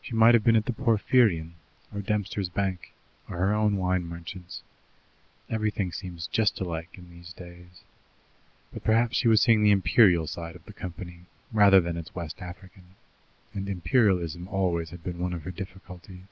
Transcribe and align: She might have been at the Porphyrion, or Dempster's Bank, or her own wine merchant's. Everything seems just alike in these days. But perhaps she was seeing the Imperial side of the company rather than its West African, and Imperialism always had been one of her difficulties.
She 0.00 0.14
might 0.14 0.32
have 0.32 0.42
been 0.42 0.56
at 0.56 0.64
the 0.64 0.72
Porphyrion, 0.72 1.52
or 1.92 2.00
Dempster's 2.00 2.48
Bank, 2.48 2.94
or 3.28 3.36
her 3.36 3.52
own 3.52 3.76
wine 3.76 4.04
merchant's. 4.06 4.62
Everything 5.50 5.92
seems 5.92 6.26
just 6.28 6.58
alike 6.62 6.88
in 6.94 7.10
these 7.10 7.34
days. 7.34 7.82
But 8.72 8.84
perhaps 8.84 9.18
she 9.18 9.28
was 9.28 9.42
seeing 9.42 9.62
the 9.62 9.70
Imperial 9.70 10.26
side 10.26 10.56
of 10.56 10.64
the 10.64 10.72
company 10.72 11.26
rather 11.52 11.78
than 11.82 11.98
its 11.98 12.14
West 12.14 12.40
African, 12.40 12.94
and 13.52 13.68
Imperialism 13.68 14.48
always 14.48 14.88
had 14.88 15.04
been 15.04 15.18
one 15.18 15.34
of 15.34 15.42
her 15.42 15.50
difficulties. 15.50 16.24